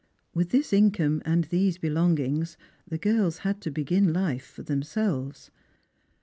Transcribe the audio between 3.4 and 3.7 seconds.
had to